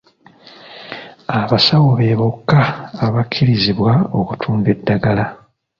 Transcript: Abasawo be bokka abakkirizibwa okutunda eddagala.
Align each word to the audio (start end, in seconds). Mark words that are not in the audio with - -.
Abasawo 1.39 1.89
be 1.99 2.09
bokka 2.19 2.61
abakkirizibwa 3.05 3.93
okutunda 4.19 4.67
eddagala. 4.75 5.25